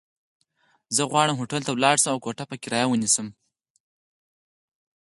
زه 0.95 1.01
غواړم 1.11 1.35
هوټل 1.37 1.61
ته 1.67 1.71
ولاړ 1.73 1.95
شم، 2.01 2.09
او 2.13 2.17
کوټه 2.25 2.43
په 2.47 2.55
کرايه 2.63 2.87
ونيسم. 2.89 3.27